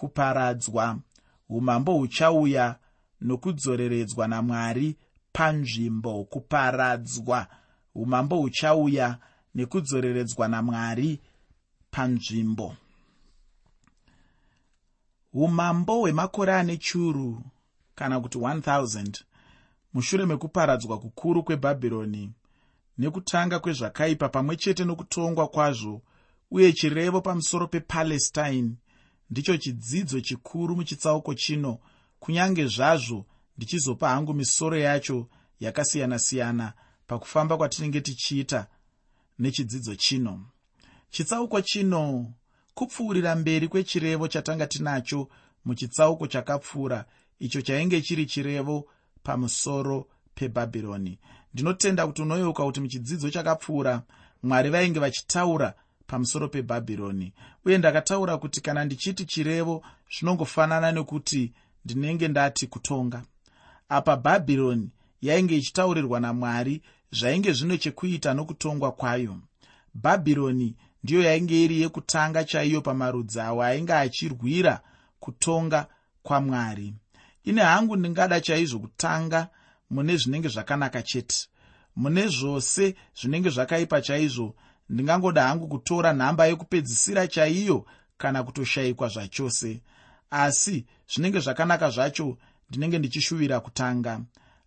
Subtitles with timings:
[0.00, 0.98] kuparadzwa.
[1.48, 2.76] Umambo huchauya
[3.20, 4.96] nokudzoreredzwa namwari
[5.32, 7.46] panzvimbo kuparadzwa.
[7.94, 9.18] Umambo huchauya
[9.54, 11.20] nekudzoreredzwa namwari
[11.90, 12.76] panzvimbo.
[15.32, 17.42] Umambo hwemakore ane churu
[17.94, 19.24] kana kuti 1000
[19.94, 22.32] mushure mekuparadzwa kukuru kwebhabhironi
[22.98, 26.02] nekutanga kwezvakaipa pamwe chete nokutongwa kwazvo
[26.50, 28.70] uye chirevo pamusoro pepalestine
[29.30, 31.78] ndicho chidzidzo chikuru muchitsauko chino.
[32.20, 35.28] Kunyange zvazvo ndichizopa hangu misoro yacho
[35.60, 36.72] yakasiyana-siyana
[37.06, 38.66] pakufamba kwatinenge tichiita
[39.38, 40.46] nechidzidzo chino.
[41.10, 42.32] Chitsauko chino
[42.74, 45.28] kupfuurira mberi kwechirevo chatanga tinacho
[45.64, 47.04] muchitsauko chakapfuura
[47.38, 48.86] icho chainge chiri chirevo
[49.22, 51.18] pamusoro pebhabhironi.
[51.54, 54.02] Ndinotenda kuti unoyeuka kuti muchidzidzo chakapfuura
[54.42, 55.74] mwari vainge vachitaura
[56.10, 57.32] pamusoro pebhabhironi.
[57.64, 59.82] Uye ndakataura kuti kana ndichiti chirevo
[60.12, 61.52] zvinongofanana nekuti
[61.84, 63.22] ndinenge ndati kutonga.
[63.88, 64.90] Apa bhabhironi
[65.22, 69.36] yainge ichitaurirwa namwari zvainge zvino chekuita nokutongwa kwayo.
[69.94, 74.80] Bhabhironi ndiyo yainge iri yekutanga chaiyo pamarudzi awo ainge achirwira
[75.20, 75.86] kutonga
[76.22, 76.94] kwamwari.
[77.44, 79.48] Ine hangu ndingada chaizvo kutanga
[79.90, 81.48] mune zvinenge zvakanaka chete.
[81.96, 84.54] Mune zvose zvinenge zvakaipa chaizvo
[84.90, 87.86] ndingangoda hangu kutora nhamba yekupedzisira chaiyo
[88.18, 89.80] kana kutoshayikwa zvachose.
[90.30, 92.38] Asi zvinenge zvakanaka zvacho
[92.68, 94.20] ndinenge ndichishuvira kutanga.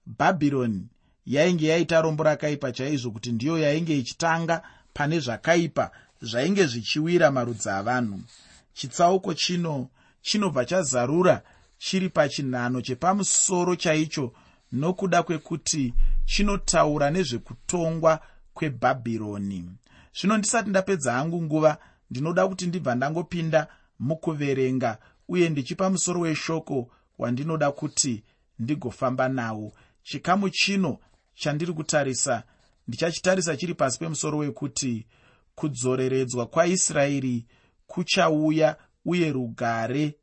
[0.05, 0.87] Bhabhironi
[1.25, 4.63] yainge yaita rombo rakaipa chaizvo kuti ndiyo yainge ichitanga
[4.93, 8.19] pane zvakaipa zvainge zvichiwira marudzi avanhu.
[8.73, 9.87] Chitsauko chino
[10.21, 11.41] chinobva chazarura
[11.77, 14.33] chiri pachinhano chepamusoro chaicho
[14.71, 15.93] nokuda kwekuti
[16.25, 18.19] chinotaura nezvekutongwa
[18.53, 19.69] kwebhabhironi
[20.19, 21.77] zvino ndisati ndapedza hangu nguva
[22.09, 23.67] ndinoda kuti ndibva ndangopinda
[23.99, 24.97] mukuverenga
[25.27, 28.23] uye ndichipa musoro weshoko wandinoda kuti
[28.59, 29.73] ndigofamba nawo.
[30.03, 30.97] Chikamu chino
[31.35, 32.43] chandiri kutarisa
[32.87, 35.07] ndichachitarisa chiri pasi pemusoro wekuti
[35.55, 37.45] kudzoreredzwa kwaisraeri
[37.87, 40.15] kuchauya uye rugare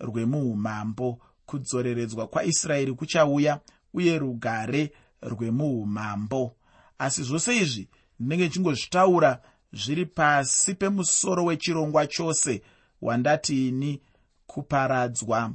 [0.00, 1.18] rwemuumambo.
[1.46, 3.60] Kudzoreredzwa kwaisraeri kuchauya
[3.94, 4.92] uye rugare
[5.22, 6.56] rwemuumambo.
[6.98, 7.88] Asi zvose izvi
[8.20, 9.40] ndinenge chingozvitaura
[9.72, 12.62] zviri pasi pemusoro wechirongwa chose
[13.02, 14.00] wandati ini
[14.46, 15.52] kuparadzwa.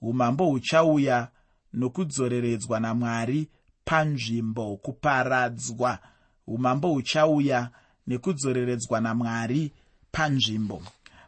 [0.00, 1.28] Umambo huchauya
[1.72, 3.48] nokudzoreredzwa namwari
[3.84, 5.98] panzvimbo kuparadzwa.
[6.46, 7.70] Umambo huchauya
[8.06, 9.72] nekudzoreredzwa namwari
[10.12, 10.82] panzvimbo.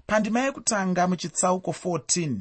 [0.06, 2.36] Pandima yekutanga muchitsauko 14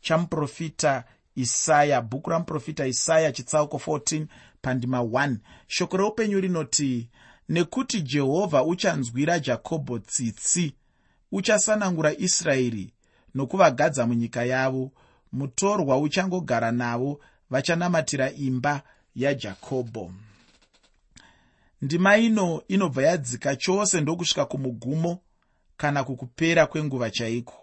[0.00, 1.04] chamuprofita
[1.36, 4.26] isaya bhuku ramuprofita isaya chitsauko 14
[4.62, 5.36] pandima 1
[5.66, 7.10] shoko reupenyu rinoti
[7.48, 10.74] nekuti jehovha uchanzwira jakobho tsitsi
[11.32, 12.92] uchasanangura israeri
[13.34, 14.90] nokuvagadza munyika yavo.
[15.32, 18.82] Mutorwa uchangogara navo vachanamatira imba
[19.16, 20.12] yajakobho
[21.82, 25.18] ndima ino inobva yadzika chose ndokusvika kumugumo
[25.76, 27.54] kana kukupera kwenguva chaiko.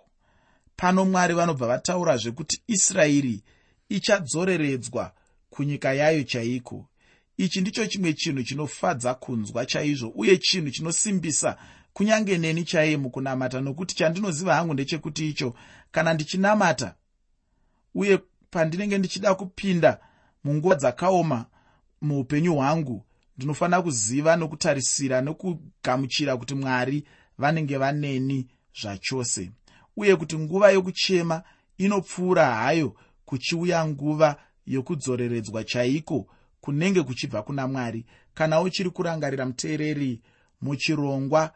[0.76, 3.44] Pano mwari vanobva vataurazve kuti israeri
[3.90, 5.14] ichadzoreredzwa
[5.50, 6.86] kunyika yayo chaiko
[7.46, 11.58] ichi ndicho chimwe chinhu chinofadza kunzwa chaizvo uye chinhu chinosimbisa
[11.94, 15.54] kunyange neni chaiye mukunamata nokuti chandinoziva hangu ndechekuti icho
[15.92, 16.96] kana ndichinamata
[17.96, 18.20] uye
[18.52, 20.00] pandinenge ndichida kupinda
[20.44, 21.46] munguva dzakaoma
[22.02, 23.06] muupenyu hwangu
[23.38, 27.04] ndinofanira kuziva nokutarisira nokugamuchira kuti mwari
[27.38, 28.48] vanenge vaneni
[28.82, 29.52] zvachose.
[29.98, 31.44] Uye kuti nguva yokuchema
[31.78, 34.36] inopfuura hayo kuchiuya nguva
[34.66, 36.28] yokudzoreredzwa chaiko
[36.62, 38.06] kunenge kuchibva kuna mwari.
[38.34, 40.22] Kana uchiri kurangarira muteereri
[40.62, 41.54] muchirongwa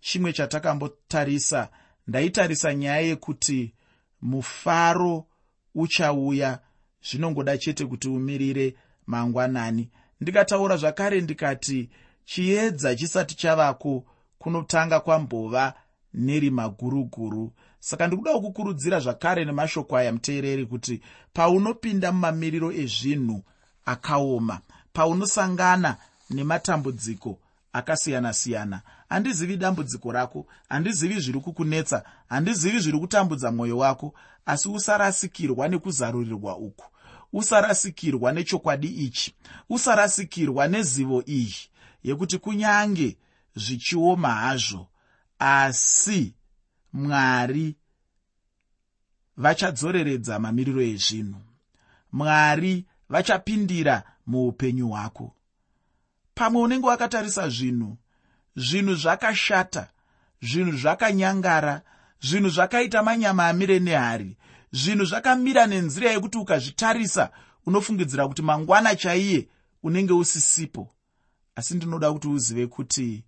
[0.00, 1.68] chimwe chatakambotarisa
[2.06, 3.74] ndaitarisa nyaya yekuti
[4.22, 5.26] mufaro
[5.74, 6.58] uchauya
[7.10, 8.74] zvinongoda chete kuti umirire
[9.06, 9.90] mangwanani.
[10.20, 11.90] Ndikataura zvakare ndikati
[12.24, 14.04] chiedza chisati chavako
[14.38, 15.74] kunotanga kwambova
[16.14, 21.00] nerima guruguru saka ndikuda kukurudzira zvakare nemashoko aya muteereri kuti
[21.32, 23.42] paunopinda mumamiriro ezvinhu
[23.86, 24.60] akaoma.
[24.92, 25.96] Paunosangana
[26.30, 27.38] nematambudziko
[27.72, 34.14] akasiyana-siyana handizivi dambudziko rako handizivi zviri kukunetsa handizivi zviri kutambudza mwoyo wako
[34.46, 36.84] asi usarasikirwa nekuzarurirwa uku.
[37.32, 39.34] Usarasikirwa nechokwadi ichi
[39.68, 41.56] usarasikirwa nezivo iyi
[42.04, 43.18] yekuti kunyange
[43.56, 44.86] zvichioma hazvo
[45.38, 46.34] asi
[46.92, 47.76] mwari
[49.36, 51.40] vachadzoreredza mamiriro ezvinhu.
[52.12, 55.34] Mwari vachapindira muupenyu hwako.
[56.34, 57.96] Pamwe unenge wakatarisa zvinhu
[58.56, 59.88] zvinhu zvakashata
[60.42, 61.82] zvinhu zvakanyangara
[62.20, 64.36] zvinhu zvakaita manyama amire nehari
[64.72, 67.30] zvinhu zvakamira nenzira yekuti ukazvitarisa
[67.66, 69.48] unofungidzira kuti mangwana chaiye
[69.82, 70.88] unenge usisipo.
[71.56, 73.24] Asi ndinoda kuti uzive kuti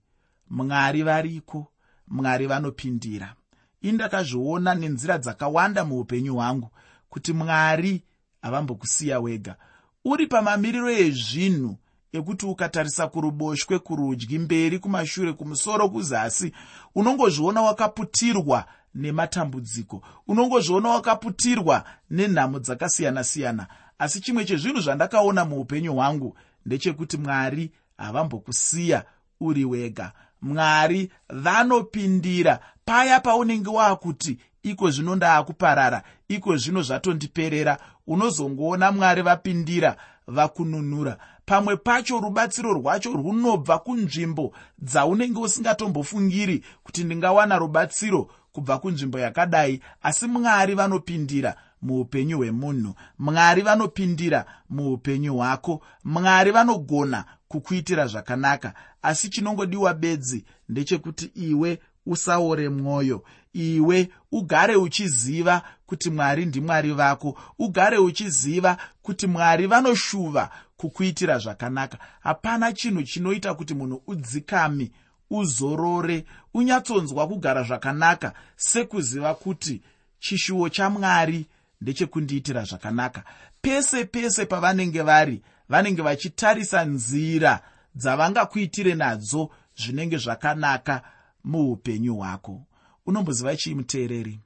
[0.50, 1.72] mwari variko
[2.08, 3.34] mwari vanopindira.
[3.80, 6.70] Indakazviona nenzira dzakawanda muupenyu hwangu
[7.08, 8.02] kuti mwari
[8.42, 9.56] havambokusiya wega.
[10.04, 11.76] Uri pamamiriro ezvinhu
[12.12, 16.52] ekuti ukatarisa kuruboshwe kurudyi mberi kumashure kumusoro kuzasi
[16.94, 18.64] unongozviona wakaputirwa
[18.94, 23.66] nematambudziko unongozviona wakaputirwa nenhamo dzakasiyana-siyana.
[23.98, 26.36] Asi chimwe chezvinhu zvandakaona muupenyu hwangu
[26.66, 29.04] ndechekuti mwari havambokusiya
[29.40, 30.12] uri wega.
[30.42, 37.78] Mwari vanopindira paya paunenge waakuti iko zvino ndaakuparara iko zvino zvatondiperera
[38.08, 39.96] unozongoona mwari vapindira
[40.26, 41.18] vakununura.
[41.46, 50.26] Pamwe pacho rubatsiro rwacho runobva kunzvimbo dzaunenge usingatombofungiri kuti ndingawana rubatsiro kubva kunzvimbo yakadai asi
[50.26, 52.94] mwari vanopindira muupenyu hwemunhu.
[53.18, 55.82] Mwari vanopindira muupenyu hwako.
[56.04, 63.24] Mwari vanogona kukuitira zvakanaka asi chinongodiwa bedzi ndechekuti iwe usaore mwoyo.
[63.52, 71.98] Iwe ugare uchiziva kuti mwari ndimwari vako ugare uchiziva kuti mwari vanoshuva kukuitira zvakanaka.
[72.20, 74.90] Hapana chinhu chinoita kuti munhu udzikame
[75.30, 76.24] uzorore
[76.54, 79.82] unyatsonzwa kugara zvakanaka sekuziva kuti
[80.18, 81.46] chishuwo chamwari
[81.80, 83.24] ndechekundiitira zvakanaka.
[83.60, 87.60] Pese pese pavanenge vari vanenge vachitarisa nzira
[87.94, 91.02] dzavangakuitire nadzo zvinenge zvakanaka
[91.44, 92.62] muupenyu hwako.
[93.06, 94.40] Unomboziva chii muteereri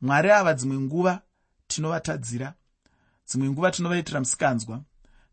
[0.00, 1.22] mwari ava dzimwe nguva
[1.66, 2.54] tinovatadzira
[3.28, 4.82] dzimwe nguva tinovaitira musikanzwa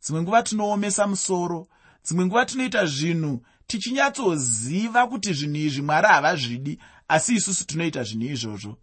[0.03, 1.67] dzimwe nguva tinoomesa musoro
[2.05, 8.77] dzimwe nguva tinoita zvinhu tichinyatsoziva kuti zvinhu izvi mwari havazvidi asi isusu tinoita zvinhu izvozvo.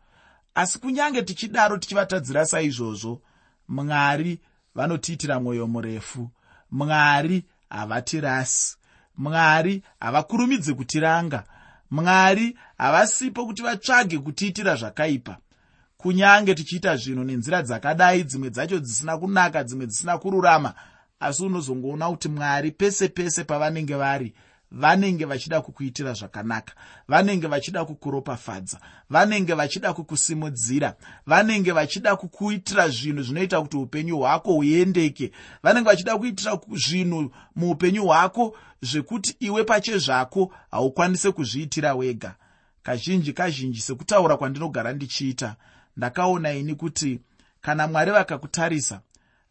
[0.54, 3.22] Asi kunyange tichidaro tichivatadzira saizvozvo
[3.68, 4.40] mwari
[4.74, 6.30] vanotiitira mwoyo murefu.
[6.70, 8.76] Mwari havatirasi.
[9.16, 11.44] Mwari havakurumidzi kutiranga.
[11.90, 15.38] Mwari havasipo kuti vatsvage kutiitira zvakaipa
[16.04, 20.74] kunyange tichiita zvinhu nenzira dzakadai dzimwe dzacho dzisina kunaka dzimwe dzisina kururama
[21.20, 24.34] asi unozongoona kuti mwari pese pese pavanenge vari
[24.70, 26.72] vanenge vachida kukuitira zvakanaka
[27.08, 28.80] vanenge vachida kukuropafadza
[29.10, 30.96] vanenge vachida kukusimudzira
[31.26, 38.56] vanenge vachida kukuitira zvinhu zvinoita kuti upenyu hwako huendeke vanenge vachida kuitira zvinhu muupenyu hwako
[38.82, 42.34] zvekuti iwe pachezvako haukwanise kuzviitira wega.
[42.82, 45.56] Kazhinji kazhinji sekutaura kwandinogara ndichiita
[45.96, 47.20] ndakaona ini kuti
[47.60, 49.00] kana mwari vakakutarisa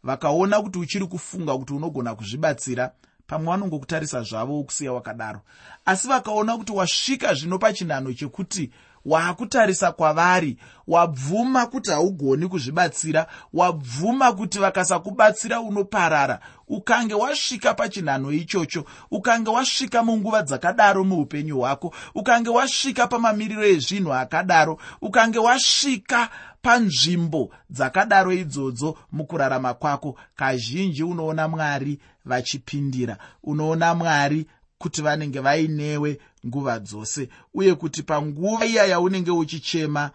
[0.02, 2.92] vakaona kuti uchiri kufunga kuti unogona kuzvibatsira
[3.26, 5.40] pamwe vanongokutarisa zvavo wokusiya wakadaro.
[5.84, 8.70] Asi vakaona kuti wasvika zvino pachinhano chekuti
[9.04, 10.56] waakutarisa kwavari
[10.86, 16.40] wabvuma kuti haugoni kuzvibatsira wabvuma kuti vakasakubatsira unoparara.
[16.68, 24.78] Ukange wasvika pachinhano ichocho ukange wasvika munguva dzakadaro muupenyu hwako ukange wasvika pamamiriro ezvinhu akadaro
[25.00, 26.28] ukange wasvika
[26.62, 33.18] panzvimbo dzakadaro idzodzo mukurarama kwako kazhinji unoona mwari vachipindira.
[33.42, 34.46] Unoona mwari
[34.78, 40.10] kuti vanenge vainewe nguva dzose uye kuti panguva iya yaunenge uchichema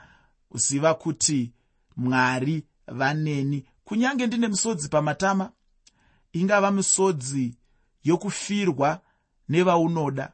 [0.54, 1.52] ziva kuti
[1.98, 3.66] mwari vaneni.
[3.84, 5.51] Kunyange ndine musodzi pamatama
[6.34, 7.56] ingava misodzi
[8.03, 9.00] yokufirwa
[9.50, 10.32] nevaunoda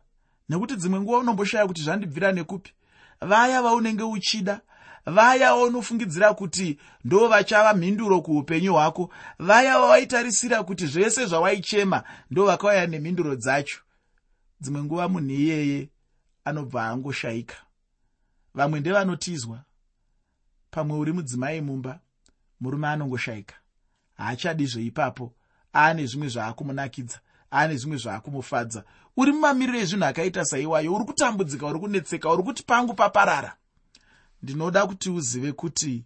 [0.50, 2.74] nekuti dzimwe nguva unomboshaya kuti zvandibvira nekupi.
[3.22, 4.62] Vaya vaunenge uchida
[5.06, 12.88] vaya vaunofungidzira kuti ndo vachava mhinduro kuupenyu hwako vaya vavaitarisira kuti zvese zvawaichema ndo vakauya
[12.88, 13.80] nemhinduro dzacho.
[14.62, 15.90] Dzimwe nguva munhu iyeye
[16.46, 17.56] anobva angoshayika
[18.56, 19.64] vamwe ndevanotizwa.
[20.72, 22.00] Pamwe uri mudzimai mumba
[22.60, 23.56] murume anongoshayika
[24.14, 25.34] haachadi zveipapo
[25.76, 27.20] aane zvimwe zvaakumunakidza
[27.54, 28.84] aane zvimwe zvaakumufadza.
[29.18, 33.56] Uri mumamiriro ezvinhu akaita saiwayo uri kutambudzika uri kunetseka uri kuti pangu paparara.
[34.44, 36.04] Ndinoda kuti uzive kuti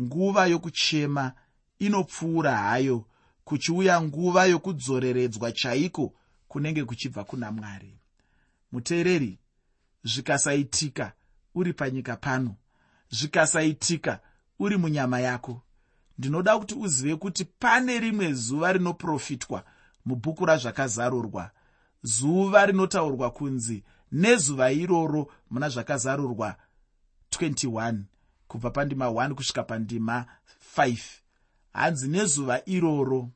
[0.00, 1.32] nguva yokuchema
[1.78, 3.04] inopfuura hayo
[3.44, 6.14] kuchiuya nguva yokudzoreredzwa chaiko
[6.48, 7.98] kunenge kuchibva kuna mwari.
[8.72, 9.39] Muteereri
[10.04, 11.12] zvikasaitika
[11.54, 12.56] uri panyika pano.
[13.10, 14.20] Zvikasaitika
[14.58, 15.62] uri munyama yako.
[16.18, 19.64] Ndinoda kuti uzive kuti pane rimwe zuva rinoprofitwa
[20.04, 21.50] mubhuku razvakazarurwa.
[22.02, 26.56] Zuva rinotaurwa kunzi nezuva iroro muna zvakazarurwa
[27.30, 28.02] 21
[28.48, 30.26] kubva pandima 1 kusvika pandima
[30.76, 30.98] 5
[31.72, 33.30] hanzi nezuva iroro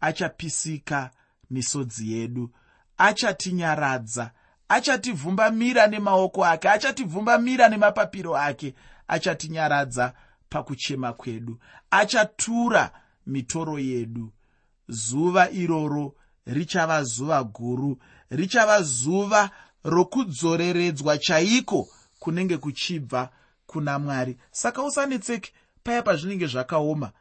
[0.00, 1.10] achapisika
[1.50, 2.50] misodzi yedu
[2.98, 4.30] achatinyaradza
[4.68, 8.74] achativhumbamira nemaoko ake achativhumbamira nemapapiro ake
[9.08, 10.12] achatinyaradza
[10.48, 11.58] pakuchema kwedu.
[11.90, 12.90] Achatura
[13.26, 14.32] mitoro yedu.
[14.88, 16.14] Zuva iroro
[16.46, 17.98] richava zuva guru
[18.30, 19.50] richava zuva
[19.84, 21.88] rokudzoreredzwa chaiko
[22.18, 23.30] kunenge kuchibva
[23.66, 24.36] kuna mwari.
[24.50, 25.52] Saka usanetseki
[25.82, 27.12] paya pazvinenge zvakaoma.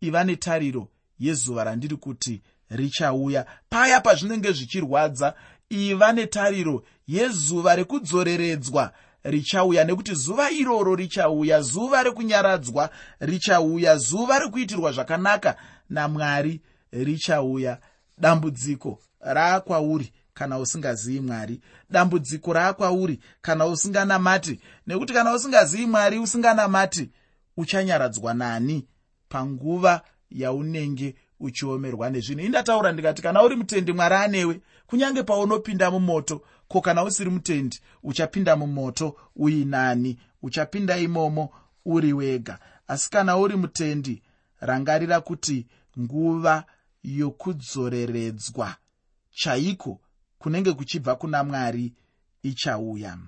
[0.00, 0.88] Iva netariro
[1.18, 3.46] yezuva randiri kuti richauya.
[3.68, 5.34] Paya pazvinenge zvichirwadza
[5.68, 8.92] iva netariro yezuva rekudzoreredzwa
[9.24, 12.90] richauya nekuti zuva iroro richauya zuva rekunyaradzwa
[13.20, 15.56] richauya zuva rekuitirwa zvakanaka
[15.90, 16.60] namwari
[16.92, 17.78] richauya.
[18.18, 21.60] Dambudziko raakwauri kana usingazivi mwari.
[21.90, 27.10] Dambudziko raakwauri kana usinganamati nekuti kana usingazivi mwari usinganamati
[27.56, 28.86] uchanyaradzwa nani
[29.28, 32.44] panguva yaunenge uchiomerwa nezvinhu.
[32.46, 34.60] Indataura ndikati kana uri mutendi mwari anewe.
[34.86, 41.50] Kunyange paunopinda mumoto ko kana usiri mutendi uchapinda mumoto uinani uchapinda imomo
[41.84, 42.58] uri wega.
[42.88, 44.22] Asi kana uri mutendi
[44.60, 45.66] rangarira kuti
[46.00, 46.64] nguva
[47.04, 48.76] yokudzoreredzwa
[49.30, 50.00] chaiko
[50.38, 51.92] kunenge kuchibva kuna mwari
[52.42, 53.18] ichauya.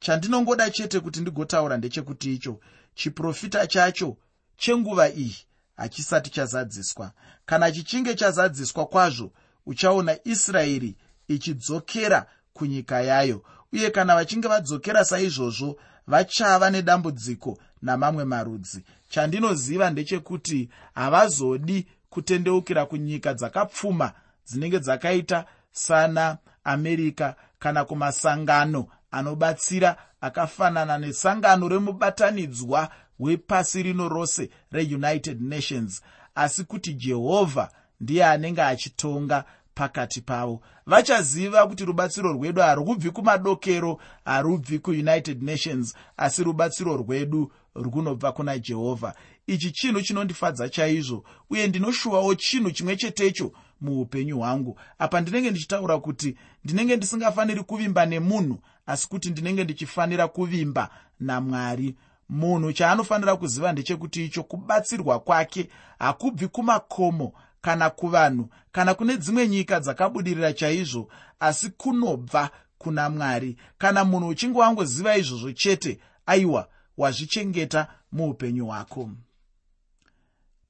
[0.00, 2.60] Chandinongoda chete kuti ndigotaura ndechekuti icho
[2.94, 4.16] chiprofita chacho
[4.56, 5.36] chenguva iyi
[5.78, 7.12] hachisati chazadziswa.
[7.46, 9.32] Kana chichinge chazadziswa kwazvo
[9.66, 10.96] uchaona israeri
[11.28, 13.42] ichidzokera kunyika yayo.
[13.72, 18.84] Uye kana vachinge vadzokera saizvozvo vachava nedambudziko namamwe marudzi.
[19.08, 24.12] Chandinoziva ndechekuti havazodi kutendeukira kunyika dzakapfuma
[24.46, 36.02] dzinenge dzakaita sana america kana kumasangano anobatsira akafanana nesangano remubatanidzwa wepasi rino rose reunited nations
[36.34, 37.70] asi kuti jehovha
[38.00, 39.44] ndiye anenge achitonga
[39.74, 40.60] pakati pavo.
[40.86, 49.14] Vachaziva kuti rubatsiro rwedu harubvi kumadokero harubvi kuunited nations asi rubatsiro rwedu runobva kuna jehovha
[49.46, 54.78] ichi chinhu chinondifadza chaizvo uye ndinoshuwawo chinhu chimwe chetecho muupenyu hwangu.
[54.98, 61.94] Apa ndinenge ndichitaura kuti ndinenge ndisingafaniri kuvimba nemunhu asi kuti ndinenge ndichifanira kuvimba namwari
[62.28, 65.68] munhu chaanofanira kuziva ndechekuti icho kubatsirwa kwake
[65.98, 71.08] hakubvi kumakomo kana kuvanhu kana kune dzimwe nyika dzakabudirira chaizvo
[71.40, 73.56] asi kunobva kuna mwari.
[73.78, 79.10] Kana munhu uchinge wangoziva izvozvo chete aiwa wazvichengeta muupenyu hwako.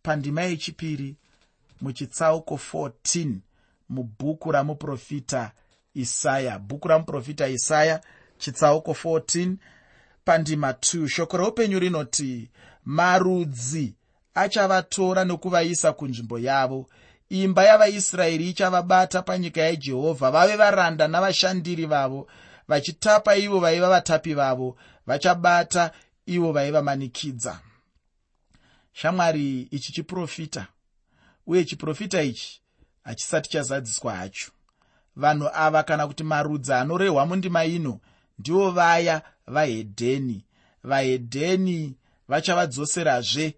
[0.03, 1.17] Pandima yechipiri
[1.81, 3.35] muchitsauko 14
[3.89, 5.53] mubhuku ramuprofita
[5.95, 6.59] isaya.
[6.59, 8.01] Bhuku ramuprofita isaya
[8.39, 9.55] chitsauko 14
[10.29, 12.51] pandima 2 shoko reupenyu rinoti
[12.85, 13.95] marudzi
[14.35, 16.87] achavatora nokuvaisa kunzvimbo yavo.
[17.29, 20.31] Imba yavaisraeri ichavabata panyika yajehovha.
[20.31, 22.29] Vave varanda navashandiri vavo.
[22.69, 24.77] Vachitapa ivo vaiva vatapi vavo.
[25.07, 25.91] Vachabata
[26.27, 27.61] ivo vaivamanikidza
[28.93, 30.67] shamwari ichi chiprofita.
[31.47, 32.61] Uye chiprofita ichi
[33.05, 34.51] hachisati chazadziswa hacho.
[35.17, 38.01] Vanhu ava kana kuti marudzi anorehwa mundima ino
[38.39, 40.45] ndivo vaya vahedheni.
[40.85, 41.97] Vahedheni
[42.29, 43.55] vachavadzoserazve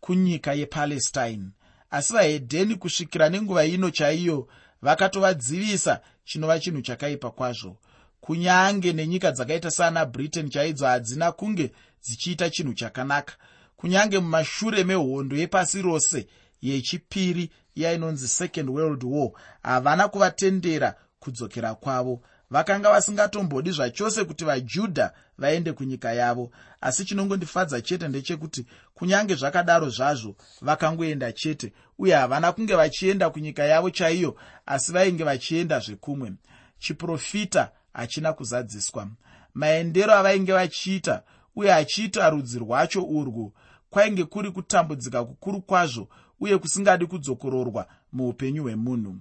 [0.00, 1.44] kunyika yepalestine.
[1.90, 4.48] Asi vahedheni kusvikira nenguva ino chaiyo
[4.82, 7.76] vakatovadzivisa chinova chinhu chakaipa kwazvo.
[8.20, 11.72] Kunyange nenyika dzakaita sana britain chaidzo hadzina kunge
[12.04, 13.34] dzichiita chinhu chakanaka.
[13.76, 16.26] Kunyange mumashure mehondo yepasi rose
[16.62, 19.30] yechipiri yainonzi second world war
[19.62, 26.50] havana kuvatendera kudzokera kwavo vakanga vasingatombodi zvachose kuti vajudha vaende kunyika yavo.
[26.80, 33.90] Asi chinongondifadza chete ndechekuti kunyange zvakadaro zvazvo vakangoenda chete uye havana kunge vachienda kunyika yavo
[33.90, 36.32] chaiyo asi vainge vachienda zvekumwe.
[36.78, 39.08] Chiprofita hachina kuzadziswa.
[39.54, 41.22] Maendero avainge vachiita
[41.56, 43.52] uye achiita rudzi rwacho urwu
[43.90, 46.08] kwainge kuri kutambudzika kukuru kwazvo
[46.40, 49.16] uye kusingadi kudzokororwa muupenyu hwemunhu.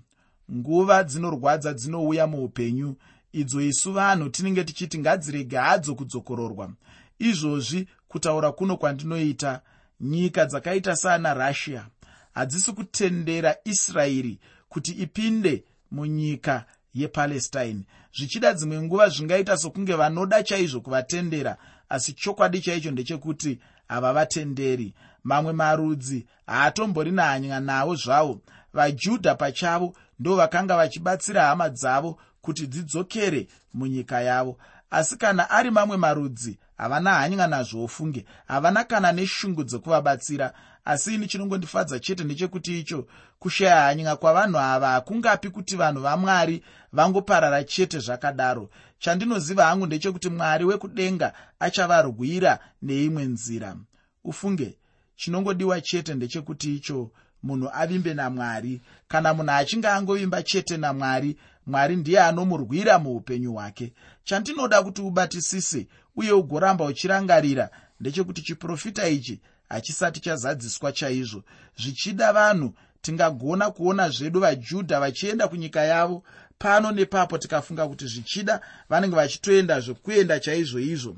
[0.52, 2.96] Nguva dzinorwadza dzinouya muupenyu
[3.34, 6.72] idzo isu vanhu tinenge tichiti ngadzirege hadzo kudzokororwa.
[7.20, 9.62] Izvozvi kutaura kuno kwandinoita
[10.00, 11.86] nyika dzakaita sana russia.
[12.34, 17.84] Hadzisi kutendera israeri kuti ipinde munyika yepalestine.
[18.18, 21.58] Zvichida dzimwe nguva zvingaita sokunge vanoda chaizvo kuvatendera
[21.90, 24.94] asi chokwadi chaicho ndechekuti havavatenderi.
[25.24, 28.42] Mamwe marudzi haatomborina hanya navo zvavo.
[28.74, 34.58] Vajudha pachavo ndo vakanga vachibatsira hama dzavo kuti dzidzokere munyika yavo.
[34.92, 40.54] Asi kana ari mamwe marudzi havana hanya nazvo ufunge havana kana neshungu dzekuvabatsira
[40.86, 43.08] asi ini chinongondifadza chete ndechekuti icho
[43.40, 48.70] kushaya hanya kwavanhu ava hakungapi kuti vanhu vamwari vangoparara chete zvakadaro.
[49.00, 53.76] Chandinoziva hangu ndechekuti mwari wekudenga achavarwira neimwe nzira.
[54.24, 54.78] Ufunge
[55.16, 57.12] chinongodiwa chete ndechekuti icho
[57.44, 58.82] munhu avimbe namwari.
[59.08, 61.38] Kana munhu achinge angovimba chete namwari
[61.72, 63.94] mwari ndiye anomurwira muupenyu hwake.
[64.24, 71.44] Chandinoda kuti ubatisise uye ugoramba uchirangarira ndechekuti chiprofita ichi hachisati chazadziswa chaizvo.
[71.78, 76.24] Zvichida vanhu tingagona kuona zvedu vajudha vachienda kunyika yavo
[76.60, 81.18] pano nepapo tikafunga kuti zvichida vanenge vachitoenda zvekuenda chaizvo izvo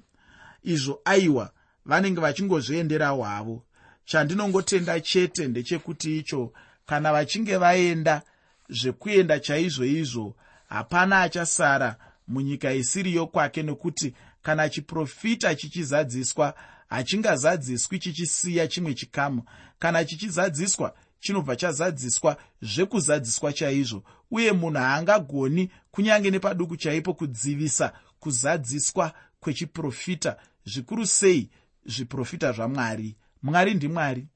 [0.64, 1.52] izvo aiwa
[1.86, 3.64] vanenge vachingozvienderawo havo
[4.06, 6.54] chandinongotenda chete ndechekuti icho
[6.86, 8.22] kana vachinge vaenda
[8.70, 10.36] zvekuenda chaizvo izvo
[10.70, 11.96] hapana achasara
[12.28, 16.54] munyika isiri yokwake nokuti kana chiprofita chichizadziswa
[16.90, 19.44] hachingazadziswi chichisiya chimwe chikamu.
[19.80, 30.38] Kana chichizadziswa chinobva chazadziswa zvekuzadziswa chaizvo uye munhu haangagoni kunyange nepaduku chaipo kudzivisa kuzadziswa kwechiprofita
[30.66, 31.50] zvikuru sei
[31.86, 33.16] zviprofita zvamwari.
[33.44, 34.28] Mwari ndimwari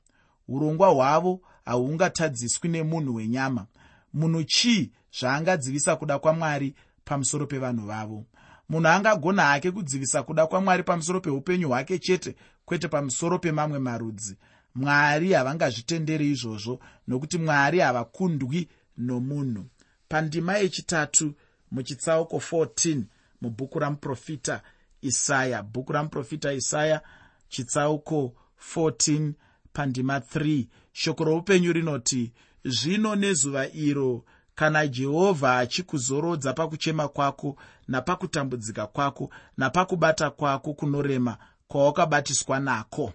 [0.47, 3.65] urongwa hwavo hahungatadziswi nemunhu wenyama
[4.13, 8.25] munhu chii zvaangadzivisa kuda kwamwari pamusoro pevanhu vavo?
[8.69, 12.35] Munhu angagona hake kudzivisa kuda kwamwari pamusoro peupenyu hwake chete
[12.65, 14.37] kwete pamusoro pemamwe marudzi?
[14.75, 19.65] Mwari havangazvitenderi izvozvo nokuti mwari havakundwi nomunhu.
[20.09, 21.33] Pandima yechitatu
[21.71, 23.01] muchitsauko 14
[23.41, 24.61] mubhuku ramuprofita
[25.01, 25.63] isaya.
[25.63, 27.01] Bhuku ramuprofita isaya
[27.49, 28.33] chitsauko
[28.75, 29.33] 14
[29.73, 32.33] pandima 3 shoko roupenyu rinoti
[32.65, 34.23] zvino nezuva iro
[34.55, 41.37] kana jehovha achikuzorodza pakuchema kwako napakutambudzika kwako napakubata kwako kunorema
[41.67, 43.13] kwawakabatiswa nako.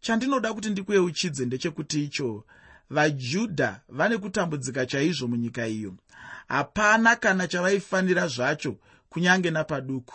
[0.00, 2.44] Chandinoda kuti ndikuyeuchidze ndechekuti icho
[2.90, 5.94] vajudha vane kutambudzika chaizvo munyika iyo.
[6.48, 8.76] Hapana kana chavaifanira zvacho
[9.08, 10.14] kunyange napaduku.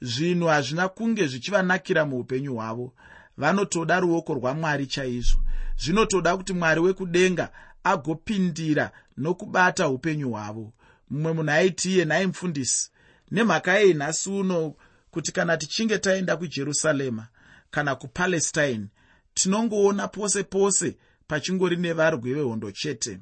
[0.00, 2.92] Zvinhu hazvina kunge zvichivanakira muupenyu hwavo.
[3.36, 5.38] Vanotoda ruoko rwamwari chaizvo
[5.78, 7.52] zvinotoda kuti mwari wekudenga
[7.84, 10.72] agopindira nokubata upenyu hwavo.
[11.10, 12.90] Mumwe munhu aiti iye nhai mufundisi
[13.30, 14.74] nemhaka yei nhasi uno
[15.10, 17.26] kuti kana tichinge taenda kujerusarema
[17.70, 18.86] kana kupalestine
[19.34, 20.96] tinongoona pose pose
[21.28, 23.18] pachingori nevarwi vehondo chete.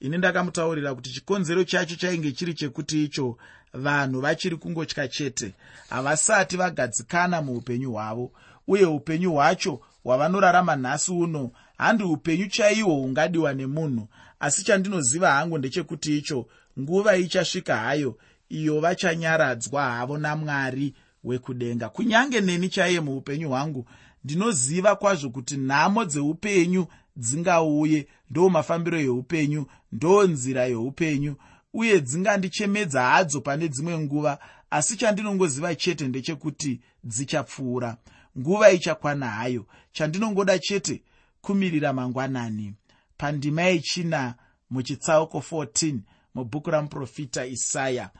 [0.00, 3.38] Ini ndakamutaurira kuti chikonzero chacho chainge chiri chekuti icho
[3.72, 5.54] vanhu vachiri kungotya chete
[5.88, 8.32] havasati vagadzikana muupenyu hwavo
[8.68, 14.08] uye upenyu hwacho hwavanorarama nhasi uno handi upenyu chaihwo hungadiwa nemunhu.
[14.40, 16.46] Asi chandinoziva hangu ndechekuti icho
[16.80, 21.88] nguva ichasvika hayo iyo vachanyaradzwa havo namwari wekudenga.
[21.88, 23.86] Kunyange neni chaiye muupenyu hwangu
[24.24, 26.86] ndinoziva kwazvo kuti nhamo dzeupenyu
[27.16, 31.36] dzingauye ndo mafambiro eupenyu ndo nzira yeupenyu
[31.74, 34.38] uye dzingandichemedza hadzo pane dzimwe nguva.
[34.70, 37.96] Asi chandinongoziva chete ndechekuti dzichapfuura.
[38.38, 41.02] Nguva ichakwana hayo chandinongoda chete
[41.46, 42.74] kumirira mangwanani.
[43.16, 44.34] Pandima yechina
[44.70, 45.98] muchitsauko 14
[46.34, 48.10] mubhuku ramuprofita isaya.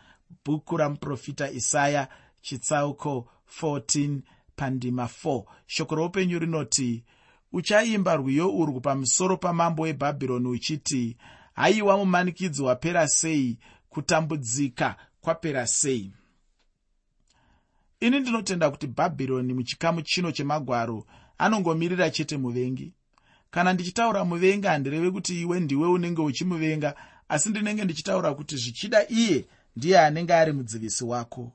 [0.45, 2.09] Bhuku ramuprofita isaya
[2.43, 3.29] chitsauko
[3.61, 4.21] 14
[4.57, 7.05] pandima 4 shoko roupenyu rinoti
[7.53, 11.17] uchaimba rwiyo urwu pamusoro pamambo webhabhironi uchiti
[11.55, 13.59] haiwa mumanikidzi wapera sei?
[13.89, 16.13] Kutambudzika kwapera sei
[18.01, 21.07] ini ndinotenda kuti bhabhironi muchikamu chino chemagwaro
[21.39, 22.95] anongomirira chete muvengi
[23.51, 26.95] kana ndichitaura muvengi handireve kuti iwe ndiwe unenge uchimuvenga
[27.29, 31.53] asi ndinenge ndichitaura kuti zvichida iye ndiye anenge ari mudzivisi wako.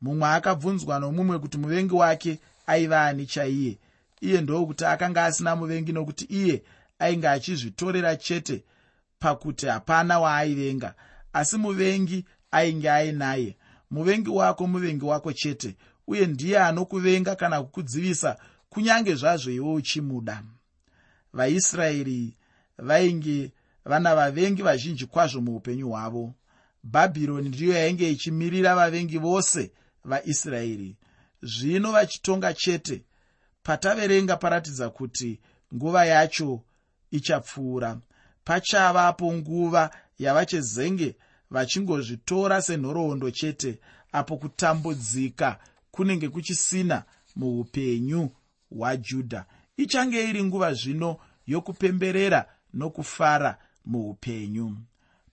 [0.00, 3.78] Mumwe akabvunzwa nomumwe kuti muvengi wake aiva ani chaiye.
[4.20, 6.62] Iye ndokuti akanga asina muvengi nokuti iye
[6.98, 8.64] ainge achizvitorera chete
[9.18, 10.94] pakuti hapana waaivenga
[11.32, 13.56] asi muvengi ainge ainaye
[13.90, 18.36] muvengi wako muvengi wako chete uye ndiye anokuvenga kana kukudzivisa
[18.68, 20.42] kunyange zvazvo iwe uchimuda
[21.32, 22.36] vaisraeri
[22.78, 23.52] vainge
[23.84, 26.34] vana vavengi vazhinji kwazvo muupenyu hwavo.
[26.84, 29.72] Bhabhironi ndiyo yainge ichimirira vavengi vose
[30.04, 30.96] vaisraeri.
[31.42, 33.02] Zvino vachitonga chete
[33.62, 35.40] pataverenga paratidza kuti
[35.74, 36.62] nguva yacho
[37.10, 38.00] ichapfuura.
[38.44, 41.16] Pachavapo nguva yavachezenge
[41.50, 43.78] vachingozvitora senhoroondo chete
[44.12, 45.58] apo kutambudzika
[45.90, 47.04] kunenge kuchisina
[47.36, 48.30] muupenyu
[48.70, 49.46] hwajudha
[49.82, 51.16] ichange iri nguva zvino
[51.46, 52.40] yokupemberera
[52.74, 54.76] nokufara muupenyu.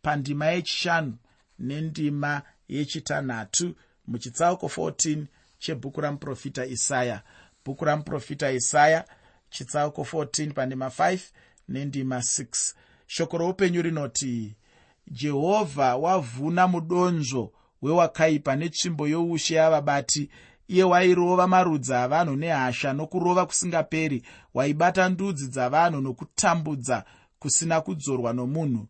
[0.01, 1.17] Pandima yechishanu
[1.59, 3.75] nendima yechitanhatu
[4.07, 5.25] muchitsauko 14
[5.59, 7.21] chebhuku ramuprofita isaya.
[7.65, 9.05] Bhuku ramuprofita isaya
[9.49, 11.19] chitsauko 14 pandima 5
[11.69, 12.73] nendima 6
[13.07, 14.55] shoko roupenyu rinoti
[15.07, 20.29] jehovha wavhuna mudonzvo wewakaipa netsvimbo youshe yavabati
[20.67, 24.23] iye wairova marudzi avanhu nehasha nokurova kusingaperi.
[24.53, 27.03] Waibata ndudzi dzavanhu nokutambudza
[27.39, 28.87] kusina kudzorwa nomunhu.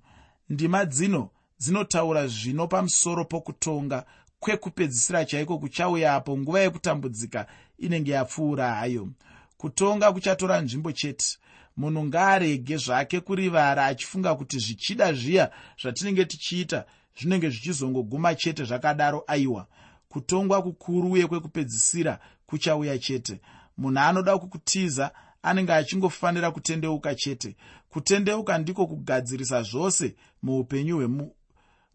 [0.49, 4.05] Ndima dzino dzinotaura zvino pamusoro pokutonga
[4.39, 9.09] kwekupedzisira chaiko kuchauyapo nguva yekutambudzika inenge yapfuura hayo.
[9.57, 11.37] Kutonga kuchatora nzvimbo chete.
[11.77, 16.85] Munhu ngaarege zvake kurivara achifunga kuti zvichida zviya zvatinenge tichiita
[17.19, 19.67] zvinenge zvichizongoguma chete zvakadaro aiwa
[20.09, 23.41] kutongwa kukuru uye kwekupedzisira kuchauya chete.
[23.77, 27.55] Munhu anoda kukutiza anenge achingofanira kutendeuka chete.
[27.89, 30.15] Kutendeuka ndiko kugadzirisa zvose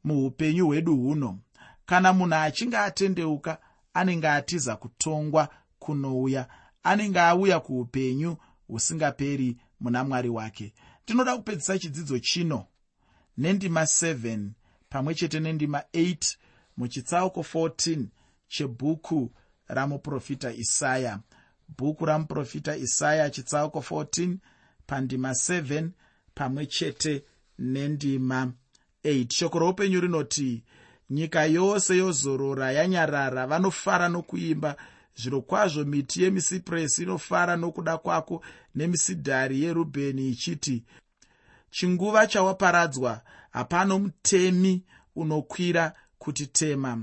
[0.05, 1.39] muupenyu hwedu huno.
[1.87, 3.59] Kana munhu achinge atendeuka
[3.95, 5.49] anenge atiza kutongwa
[5.79, 6.49] kunouya.
[6.83, 10.73] Anenge auya kuupenyu husingaperi muna mwari wake.
[11.05, 12.67] Ndinoda kupedzisa chidzidzo chino.
[13.37, 14.49] Nendima 7
[14.89, 16.37] pamwe chete nendima 8
[16.77, 18.05] muchitsauko 14
[18.49, 19.31] chebhuku
[19.69, 21.21] ramuprofita isaya.
[21.79, 24.37] Bhuku ramuprofita isaya chitsauko 14
[24.87, 25.89] pandima 7
[26.35, 27.25] pamwe chete
[27.59, 28.53] nendima
[29.05, 30.65] 8 shoko roupenyu rinoti
[31.11, 34.77] nyika yose yozorora yanyarara vanofara nokuimba.
[35.17, 40.85] Zviro kwazvo miti yemisipuresi inofara nokuda kwako nemisidhari yerubheni ichiti
[41.71, 44.85] chinguva chawaparadzwa hapano mutemi
[45.17, 46.99] unokwira kuti tema.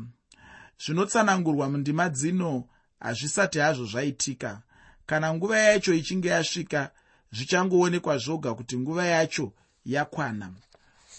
[0.86, 2.64] Zvinotsanangurwa mundima dzino
[3.00, 4.62] hazvisati hazvo zvaitika.
[5.06, 6.92] Kana nguva yacho ichinge yasvika
[7.32, 9.52] zvichangoonekwa zvoga kuti nguva yacho
[9.86, 10.52] yakwana.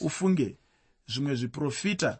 [0.01, 0.57] Ufunge
[1.09, 2.19] zvimwe zviprofita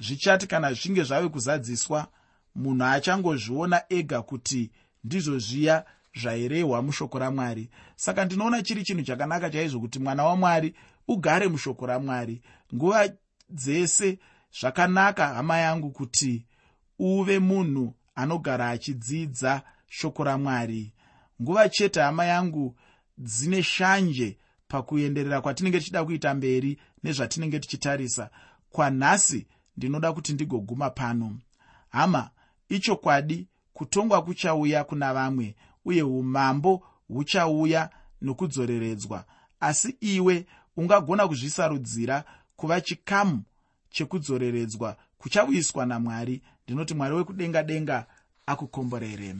[0.00, 2.06] zvichati kana zvichinge zvave kuzadziswa
[2.54, 4.70] munhu achangozviona ega kuti
[5.04, 7.70] ndizvo zviya zvairehwa mushoko ramwari.
[7.96, 10.74] Saka ndinoona chiri chinhu chakanaka chaizvo kuti mwana wamwari
[11.08, 12.42] ugare mushoko ramwari.
[12.74, 13.08] Nguva
[13.50, 14.18] dzese
[14.60, 16.46] zvakanaka hama yangu kuti
[16.98, 20.92] uve munhu anogara achidzidza shoko ramwari.
[21.42, 22.76] Nguva chete hama yangu
[23.18, 28.30] dzine shanje pakuenderera kwatinenge tichida kuita mberi nezvatinenge tichitarisa.
[28.70, 31.38] Kwanhasi ndinoda kuti ndigoguma pano.
[31.88, 32.30] Hama
[32.68, 37.90] ichokwadi kutongwa kuchauya kuna vamwe uye umambo huchauya
[38.22, 39.24] nokudzoreredzwa.
[39.60, 42.24] Asi iwe ungagona kuzvisarudzira
[42.56, 43.42] kuva chikamu
[43.90, 46.42] chekudzoreredzwa kuchauyiswa namwari.
[46.64, 48.06] Ndinoti mwari wekudenga denga
[48.46, 49.34] akukomborere